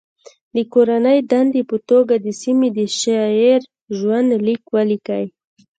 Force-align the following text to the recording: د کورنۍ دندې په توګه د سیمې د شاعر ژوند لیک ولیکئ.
د 0.55 0.57
کورنۍ 0.73 1.19
دندې 1.31 1.61
په 1.69 1.77
توګه 1.89 2.15
د 2.25 2.27
سیمې 2.41 2.67
د 2.77 2.79
شاعر 2.99 3.59
ژوند 3.97 4.29
لیک 4.45 4.63
ولیکئ. 4.75 5.25